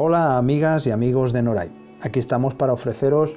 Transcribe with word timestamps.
Hola 0.00 0.38
amigas 0.38 0.86
y 0.86 0.92
amigos 0.92 1.32
de 1.32 1.42
Noray. 1.42 1.72
Aquí 2.02 2.20
estamos 2.20 2.54
para 2.54 2.72
ofreceros 2.72 3.36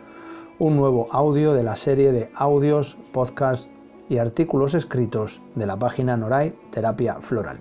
un 0.59 0.75
nuevo 0.75 1.07
audio 1.09 1.53
de 1.53 1.63
la 1.63 1.75
serie 1.75 2.11
de 2.11 2.29
audios, 2.35 2.97
podcasts 3.11 3.71
y 4.09 4.19
artículos 4.19 4.75
escritos 4.75 5.41
de 5.55 5.65
la 5.65 5.77
página 5.77 6.17
Noray 6.17 6.55
Terapia 6.69 7.15
Floral. 7.15 7.59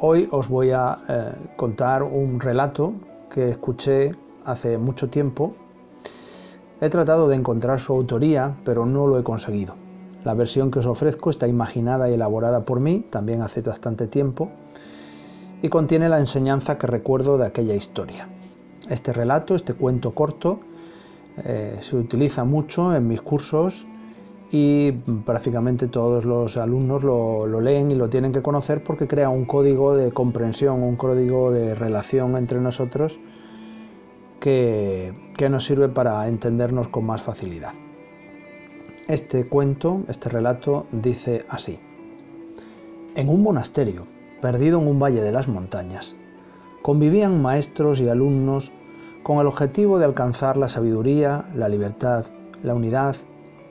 Hoy 0.00 0.26
os 0.32 0.48
voy 0.48 0.72
a 0.72 0.98
eh, 1.08 1.50
contar 1.56 2.02
un 2.02 2.40
relato 2.40 2.94
que 3.30 3.50
escuché 3.50 4.16
hace 4.44 4.76
mucho 4.76 5.08
tiempo. 5.08 5.54
He 6.80 6.88
tratado 6.88 7.28
de 7.28 7.36
encontrar 7.36 7.78
su 7.78 7.92
autoría, 7.92 8.56
pero 8.64 8.84
no 8.84 9.06
lo 9.06 9.16
he 9.16 9.22
conseguido. 9.22 9.76
La 10.24 10.34
versión 10.34 10.72
que 10.72 10.80
os 10.80 10.86
ofrezco 10.86 11.30
está 11.30 11.46
imaginada 11.46 12.10
y 12.10 12.14
elaborada 12.14 12.64
por 12.64 12.80
mí, 12.80 13.06
también 13.10 13.42
hace 13.42 13.62
bastante 13.62 14.08
tiempo, 14.08 14.50
y 15.62 15.68
contiene 15.68 16.08
la 16.08 16.18
enseñanza 16.18 16.76
que 16.76 16.88
recuerdo 16.88 17.38
de 17.38 17.46
aquella 17.46 17.74
historia. 17.74 18.28
Este 18.90 19.12
relato, 19.12 19.54
este 19.54 19.74
cuento 19.74 20.12
corto, 20.12 20.60
eh, 21.44 21.78
se 21.80 21.96
utiliza 21.96 22.44
mucho 22.44 22.94
en 22.94 23.06
mis 23.06 23.22
cursos 23.22 23.86
y 24.50 24.92
prácticamente 25.24 25.86
todos 25.86 26.24
los 26.24 26.56
alumnos 26.58 27.02
lo, 27.04 27.60
leen 27.60 27.90
y 27.90 27.94
lo 27.94 28.10
tienen 28.10 28.32
que 28.32 28.42
conocer 28.42 28.82
porque 28.84 29.06
crea 29.06 29.30
un 29.30 29.46
código 29.46 29.94
de 29.94 30.12
comprensión, 30.12 30.82
un 30.82 30.96
código 30.96 31.50
de 31.50 31.74
relación 31.74 32.36
entre 32.36 32.60
nosotros 32.60 33.18
que, 34.40 35.32
que 35.36 35.48
nos 35.48 35.64
sirve 35.64 35.88
para 35.88 36.28
entendernos 36.28 36.88
con 36.88 37.06
más 37.06 37.22
facilidad. 37.22 37.72
Este 39.08 39.48
cuento, 39.48 40.02
este 40.08 40.28
relato 40.28 40.86
dice 40.90 41.46
así. 41.48 41.78
En 43.14 43.28
un 43.28 43.42
monasterio, 43.42 44.06
perdido 44.42 44.80
en 44.80 44.88
un 44.88 44.98
valle 44.98 45.22
de 45.22 45.32
las 45.32 45.46
montañas, 45.46 46.16
convivían 46.82 47.40
maestros 47.40 48.00
y 48.00 48.08
alumnos 48.08 48.72
con 49.22 49.38
el 49.38 49.46
objetivo 49.46 50.00
de 50.00 50.04
alcanzar 50.04 50.56
la 50.56 50.68
sabiduría, 50.68 51.44
la 51.54 51.68
libertad, 51.68 52.26
la 52.62 52.74
unidad 52.74 53.14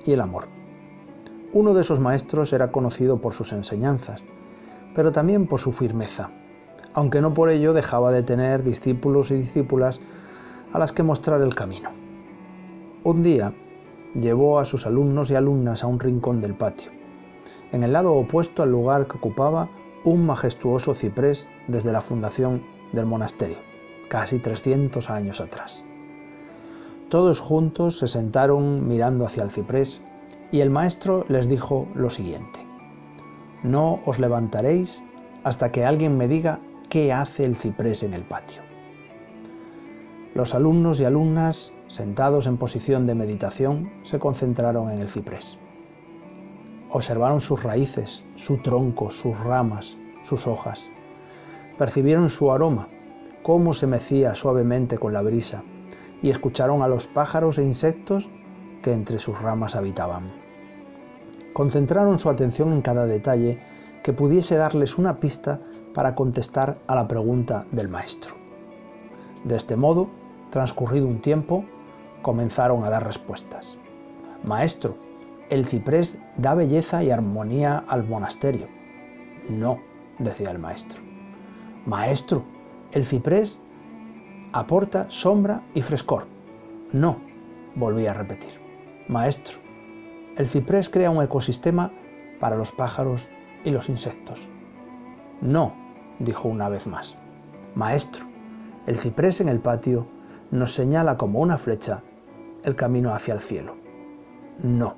y 0.06 0.14
el 0.14 0.22
amor. 0.22 0.48
Uno 1.52 1.74
de 1.74 1.82
esos 1.82 2.00
maestros 2.00 2.54
era 2.54 2.72
conocido 2.72 3.20
por 3.20 3.34
sus 3.34 3.52
enseñanzas, 3.52 4.24
pero 4.96 5.12
también 5.12 5.46
por 5.46 5.60
su 5.60 5.74
firmeza, 5.74 6.32
aunque 6.94 7.20
no 7.20 7.34
por 7.34 7.50
ello 7.50 7.74
dejaba 7.74 8.14
de 8.14 8.24
tener 8.24 8.64
discípulos 8.64 9.30
y 9.32 9.36
discípulas 9.36 10.00
a 10.72 10.80
las 10.80 10.94
que 10.94 11.04
mostrar 11.04 11.42
el 11.42 11.54
camino. 11.54 11.90
Un 13.04 13.22
día 13.24 13.54
llevó 14.16 14.58
a 14.58 14.66
sus 14.66 14.86
alumnos 14.88 15.32
y 15.32 15.36
alumnas 15.36 15.84
a 15.84 15.88
un 15.88 16.00
rincón 16.00 16.40
del 16.40 16.56
patio. 16.56 16.92
En 17.74 17.84
el 17.84 17.92
lado 17.92 18.14
opuesto 18.14 18.64
al 18.64 18.72
lugar 18.72 19.08
que 19.08 19.18
ocupaba 19.18 19.70
un 20.04 20.26
majestuoso 20.26 20.96
ciprés 20.96 21.48
desde 21.68 21.92
la 21.92 22.02
fundación 22.02 22.64
del 22.92 23.06
monasterio, 23.06 23.58
casi 24.10 24.40
300 24.40 25.10
años 25.10 25.42
atrás. 25.42 25.84
Todos 27.10 27.40
juntos 27.40 27.98
se 27.98 28.08
sentaron 28.08 28.88
mirando 28.88 29.26
hacia 29.26 29.44
el 29.44 29.52
ciprés 29.52 30.02
y 30.52 30.62
el 30.62 30.70
maestro 30.70 31.26
les 31.28 31.50
dijo 31.50 31.88
lo 31.94 32.10
siguiente. 32.10 32.66
No 33.64 34.00
os 34.06 34.18
levantaréis 34.18 35.04
hasta 35.44 35.72
que 35.72 35.86
alguien 35.86 36.18
me 36.18 36.28
diga 36.28 36.60
qué 36.90 37.14
hace 37.14 37.46
el 37.46 37.56
ciprés 37.56 38.04
en 38.04 38.14
el 38.14 38.24
patio. 38.24 38.62
Los 40.34 40.56
alumnos 40.56 41.00
y 41.00 41.06
alumnas, 41.06 41.74
sentados 41.88 42.48
en 42.48 42.58
posición 42.58 43.06
de 43.06 43.16
meditación, 43.16 43.92
se 44.04 44.18
concentraron 44.18 44.90
en 44.90 45.00
el 45.00 45.10
ciprés. 45.10 45.58
Observaron 46.90 47.42
sus 47.42 47.64
raíces, 47.64 48.24
su 48.36 48.58
tronco, 48.58 49.12
sus 49.12 49.38
ramas, 49.40 49.98
sus 50.24 50.48
hojas. 50.48 50.90
Percibieron 51.78 52.30
su 52.30 52.52
aroma, 52.52 52.88
cómo 53.44 53.74
se 53.74 53.88
mecía 53.88 54.36
suavemente 54.36 54.98
con 54.98 55.14
la 55.14 55.22
brisa, 55.22 55.64
y 56.22 56.30
escucharon 56.30 56.82
a 56.82 56.88
los 56.88 57.08
pájaros 57.08 57.58
e 57.58 57.64
insectos 57.64 58.30
que 58.82 58.94
entre 58.94 59.20
sus 59.20 59.40
ramas 59.42 59.76
habitaban. 59.76 60.32
Concentraron 61.54 62.20
su 62.20 62.30
atención 62.30 62.72
en 62.72 62.82
cada 62.82 63.06
detalle 63.06 63.62
que 64.04 64.14
pudiese 64.14 64.56
darles 64.56 64.98
una 64.98 65.20
pista 65.20 65.62
para 65.94 66.16
contestar 66.16 66.80
a 66.88 66.96
la 66.96 67.08
pregunta 67.08 67.66
del 67.72 67.90
maestro. 67.90 68.36
De 69.44 69.56
este 69.56 69.76
modo, 69.76 70.10
transcurrido 70.50 71.08
un 71.08 71.22
tiempo, 71.22 71.66
comenzaron 72.22 72.84
a 72.84 72.90
dar 72.90 73.06
respuestas. 73.06 73.78
Maestro, 74.44 74.96
el 75.50 75.66
ciprés 75.66 76.20
da 76.38 76.56
belleza 76.56 77.04
y 77.04 77.12
armonía 77.12 77.84
al 77.88 78.08
monasterio. 78.08 78.68
No, 79.50 79.80
decía 80.20 80.52
el 80.52 80.60
maestro. 80.60 81.02
Maestro, 81.86 82.44
el 82.92 83.06
ciprés 83.06 83.60
aporta 84.54 85.10
sombra 85.10 85.64
y 85.74 85.82
frescor. 85.82 86.28
No, 86.92 87.18
volví 87.76 88.06
a 88.08 88.14
repetir. 88.14 88.60
Maestro, 89.08 89.58
el 90.38 90.48
ciprés 90.48 90.90
crea 90.90 91.10
un 91.10 91.24
ecosistema 91.24 91.92
para 92.40 92.56
los 92.56 92.72
pájaros 92.72 93.30
y 93.64 93.70
los 93.70 93.90
insectos. 93.90 94.50
No, 95.42 95.74
dijo 96.20 96.48
una 96.48 96.70
vez 96.70 96.88
más. 96.88 97.18
Maestro, 97.76 98.26
el 98.88 98.98
ciprés 98.98 99.42
en 99.42 99.50
el 99.50 99.60
patio 99.60 100.08
nos 100.52 100.74
señala 100.74 101.18
como 101.18 101.40
una 101.40 101.58
flecha 101.58 102.04
el 102.64 102.76
camino 102.76 103.14
hacia 103.14 103.34
el 103.34 103.40
cielo. 103.40 103.76
No. 104.64 104.96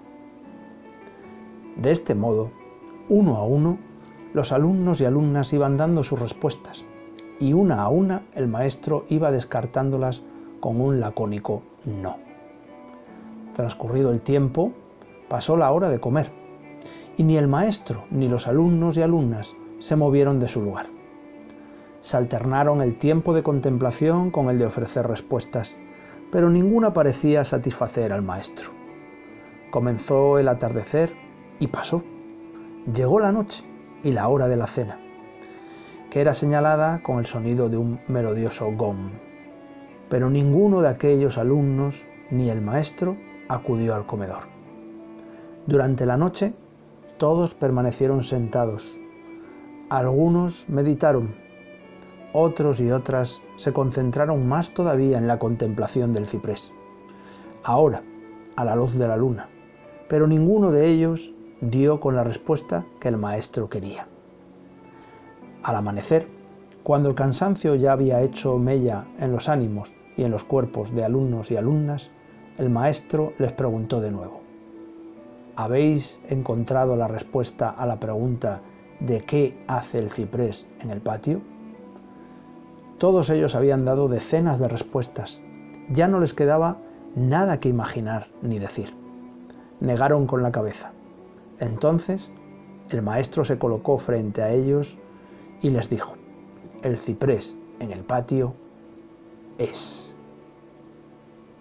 De 1.78 1.92
este 1.92 2.16
modo, 2.16 2.52
uno 3.10 3.38
a 3.38 3.46
uno, 3.46 3.78
los 4.34 4.52
alumnos 4.52 5.00
y 5.00 5.06
alumnas 5.06 5.54
iban 5.54 5.78
dando 5.78 6.04
sus 6.04 6.20
respuestas 6.20 6.86
y 7.40 7.54
una 7.54 7.82
a 7.82 7.90
una 7.90 8.24
el 8.34 8.48
maestro 8.48 9.06
iba 9.10 9.32
descartándolas 9.32 10.24
con 10.60 10.82
un 10.82 11.00
lacónico 11.00 11.62
no. 11.86 12.18
Transcurrido 13.54 14.12
el 14.12 14.22
tiempo, 14.22 14.74
pasó 15.30 15.56
la 15.56 15.72
hora 15.72 15.90
de 15.90 16.00
comer 16.00 16.32
y 17.16 17.24
ni 17.24 17.38
el 17.38 17.48
maestro 17.48 18.06
ni 18.10 18.28
los 18.28 18.48
alumnos 18.48 18.98
y 18.98 19.04
alumnas 19.04 19.56
se 19.80 19.96
movieron 19.96 20.40
de 20.40 20.48
su 20.48 20.62
lugar. 20.62 20.88
Se 22.02 22.18
alternaron 22.18 22.82
el 22.82 22.98
tiempo 22.98 23.34
de 23.34 23.44
contemplación 23.44 24.32
con 24.32 24.50
el 24.50 24.58
de 24.58 24.66
ofrecer 24.66 25.08
respuestas, 25.08 25.78
pero 26.32 26.50
ninguna 26.50 26.92
parecía 26.92 27.46
satisfacer 27.46 28.12
al 28.12 28.24
maestro. 28.24 28.72
Comenzó 29.70 30.40
el 30.40 30.48
atardecer 30.48 31.14
y 31.60 31.68
pasó. 31.68 32.04
Llegó 32.94 33.20
la 33.20 33.32
noche 33.32 33.64
y 34.04 34.12
la 34.12 34.28
hora 34.28 34.48
de 34.48 34.58
la 34.58 34.68
cena, 34.68 35.00
que 36.10 36.22
era 36.22 36.34
señalada 36.34 37.02
con 37.02 37.20
el 37.20 37.26
sonido 37.26 37.70
de 37.70 37.78
un 37.78 38.00
melodioso 38.08 38.72
gong. 38.72 39.12
Pero 40.10 40.30
ninguno 40.30 40.82
de 40.82 40.90
aquellos 40.90 41.38
alumnos 41.38 42.06
ni 42.30 42.50
el 42.50 42.62
maestro 42.62 43.18
acudió 43.50 43.96
al 43.96 44.06
comedor. 44.06 44.44
Durante 45.66 46.06
la 46.06 46.18
noche 46.18 46.54
todos 47.18 47.54
permanecieron 47.54 48.24
sentados. 48.24 49.00
Algunos 49.90 50.68
meditaron, 50.68 51.36
otros 52.34 52.80
y 52.82 52.92
otras 52.92 53.42
se 53.58 53.72
concentraron 53.72 54.48
más 54.48 54.74
todavía 54.74 55.18
en 55.18 55.28
la 55.28 55.40
contemplación 55.40 56.14
del 56.14 56.28
ciprés. 56.28 56.72
Ahora, 57.64 58.02
a 58.56 58.66
la 58.66 58.76
luz 58.76 58.98
de 58.98 59.08
la 59.08 59.18
luna, 59.18 59.48
pero 60.10 60.28
ninguno 60.28 60.72
de 60.72 60.88
ellos 60.88 61.34
dio 61.62 62.00
con 62.00 62.16
la 62.16 62.24
respuesta 62.24 62.86
que 63.00 63.08
el 63.08 63.18
maestro 63.18 63.70
quería. 63.70 64.08
Al 65.64 65.76
amanecer, 65.76 66.28
cuando 66.84 67.10
el 67.10 67.16
cansancio 67.16 67.76
ya 67.76 67.94
había 67.94 68.22
hecho 68.22 68.58
mella 68.58 69.06
en 69.20 69.32
los 69.32 69.48
ánimos 69.48 69.94
y 70.18 70.24
en 70.24 70.32
los 70.32 70.44
cuerpos 70.44 70.94
de 70.94 71.06
alumnos 71.06 71.50
y 71.52 71.56
alumnas, 71.56 72.12
el 72.58 72.70
maestro 72.70 73.34
les 73.40 73.54
preguntó 73.54 74.02
de 74.02 74.12
nuevo, 74.12 74.42
¿habéis 75.56 76.22
encontrado 76.28 76.98
la 76.98 77.08
respuesta 77.08 77.70
a 77.70 77.86
la 77.86 78.00
pregunta 78.00 78.62
de 79.00 79.22
qué 79.22 79.64
hace 79.68 80.00
el 80.00 80.10
ciprés 80.10 80.68
en 80.82 80.90
el 80.92 81.02
patio? 81.02 81.42
Todos 82.98 83.30
ellos 83.30 83.56
habían 83.56 83.86
dado 83.86 84.08
decenas 84.08 84.60
de 84.60 84.68
respuestas, 84.68 85.42
ya 85.90 86.08
no 86.08 86.20
les 86.20 86.34
quedaba 86.34 86.78
nada 87.16 87.60
que 87.60 87.70
imaginar 87.70 88.28
ni 88.42 88.60
decir. 88.60 88.94
Negaron 89.80 90.28
con 90.28 90.44
la 90.44 90.52
cabeza. 90.52 90.92
Entonces 91.64 92.30
el 92.90 93.02
maestro 93.02 93.46
se 93.46 93.58
colocó 93.58 93.98
frente 93.98 94.42
a 94.42 94.52
ellos 94.52 94.98
y 95.62 95.70
les 95.70 95.90
dijo, 95.90 96.16
el 96.82 96.98
ciprés 96.98 97.58
en 97.80 97.92
el 97.92 98.02
patio 98.02 98.54
es. 99.58 100.18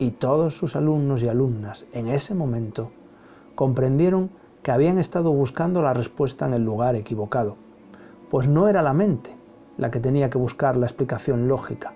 Y 0.01 0.11
todos 0.11 0.57
sus 0.57 0.75
alumnos 0.75 1.23
y 1.23 1.29
alumnas 1.29 1.87
en 1.93 2.09
ese 2.09 2.35
momento 2.35 2.91
comprendieron 3.55 4.31
que 4.65 4.73
habían 4.73 4.99
estado 4.99 5.31
buscando 5.31 5.83
la 5.83 5.95
respuesta 5.95 6.47
en 6.47 6.55
el 6.55 6.65
lugar 6.65 6.97
equivocado, 6.97 7.57
pues 8.29 8.49
no 8.49 8.69
era 8.69 8.83
la 8.83 8.93
mente 8.93 9.37
la 9.79 9.93
que 9.93 10.01
tenía 10.01 10.31
que 10.31 10.39
buscar 10.39 10.77
la 10.77 10.87
explicación 10.87 11.47
lógica, 11.47 11.95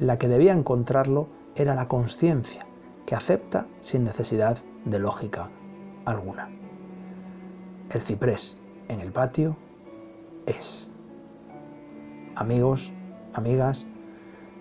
la 0.00 0.18
que 0.18 0.26
debía 0.26 0.52
encontrarlo 0.52 1.28
era 1.54 1.76
la 1.76 1.86
conciencia, 1.86 2.66
que 3.06 3.14
acepta 3.14 3.68
sin 3.80 4.02
necesidad 4.02 4.58
de 4.84 4.98
lógica 4.98 5.48
alguna. 6.04 6.65
El 7.90 8.00
ciprés 8.00 8.58
en 8.88 9.00
el 9.00 9.12
patio 9.12 9.56
es. 10.46 10.90
Amigos, 12.34 12.92
amigas, 13.34 13.86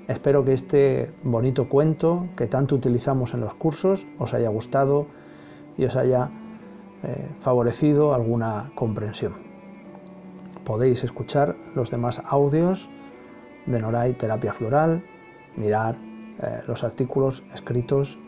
Espero 0.07 0.45
que 0.45 0.53
este 0.53 1.11
bonito 1.23 1.67
cuento 1.67 2.27
que 2.37 2.45
tanto 2.45 2.75
utilizamos 2.75 3.33
en 3.33 3.39
los 3.39 3.55
cursos 3.55 4.05
os 4.19 4.35
haya 4.35 4.49
gustado 4.49 5.07
y 5.77 5.85
os 5.85 5.95
haya 5.95 6.29
eh, 7.01 7.27
favorecido 7.39 8.13
alguna 8.13 8.71
comprensión. 8.75 9.33
Podéis 10.63 11.03
escuchar 11.03 11.55
los 11.73 11.89
demás 11.89 12.21
audios 12.25 12.87
de 13.65 13.79
Noray 13.79 14.13
Terapia 14.13 14.53
Floral, 14.53 15.03
mirar 15.55 15.95
eh, 15.95 16.61
los 16.67 16.83
artículos 16.83 17.41
escritos 17.55 18.19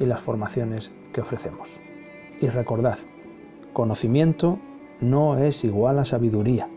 y 0.00 0.06
las 0.06 0.20
formaciones 0.20 0.90
que 1.12 1.20
ofrecemos. 1.20 1.78
Y 2.40 2.48
recordad, 2.48 2.98
conocimiento 3.72 4.58
no 5.00 5.38
es 5.38 5.64
igual 5.64 5.98
a 5.98 6.04
sabiduría. 6.04 6.68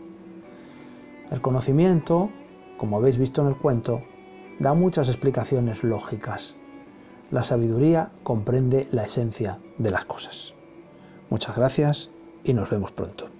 El 1.30 1.40
conocimiento, 1.40 2.30
como 2.78 2.96
habéis 2.96 3.18
visto 3.18 3.42
en 3.42 3.48
el 3.48 3.56
cuento, 3.56 4.02
da 4.58 4.74
muchas 4.74 5.08
explicaciones 5.08 5.84
lógicas. 5.84 6.54
La 7.30 7.44
sabiduría 7.44 8.12
comprende 8.22 8.88
la 8.92 9.04
esencia 9.04 9.58
de 9.78 9.90
las 9.90 10.04
cosas. 10.04 10.54
Muchas 11.28 11.56
gracias 11.56 12.10
y 12.44 12.52
nos 12.52 12.70
vemos 12.70 12.92
pronto. 12.92 13.35